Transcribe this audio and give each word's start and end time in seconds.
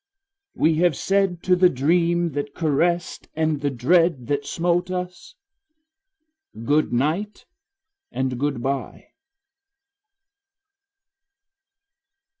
We 0.55 0.77
have 0.77 0.95
said 0.95 1.43
to 1.43 1.55
the 1.55 1.69
dream 1.69 2.31
that 2.31 2.55
caressed 2.55 3.27
and 3.35 3.61
the 3.61 3.69
dread 3.69 4.25
that 4.29 4.47
smote 4.47 4.89
us 4.89 5.35
Goodnight 6.63 7.45
and 8.11 8.39
goodbye. 8.39 9.09